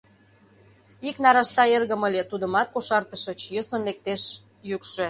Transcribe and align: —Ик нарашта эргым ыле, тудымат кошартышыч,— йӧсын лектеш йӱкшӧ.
—Ик 1.07 1.15
нарашта 1.23 1.63
эргым 1.75 2.01
ыле, 2.07 2.21
тудымат 2.31 2.67
кошартышыч,— 2.73 3.39
йӧсын 3.53 3.81
лектеш 3.87 4.21
йӱкшӧ. 4.69 4.99